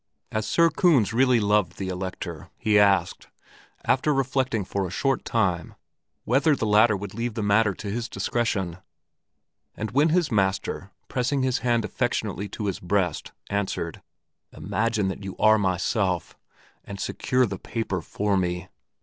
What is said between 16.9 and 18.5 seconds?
secure the paper for